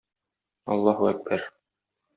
[0.77, 1.49] Аллаһу әкбәр!